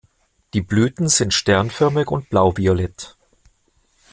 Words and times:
Die 0.55 0.61
Blüten 0.63 1.09
sind 1.09 1.31
sternförmig 1.31 2.07
und 2.09 2.27
blauviolett. 2.31 3.15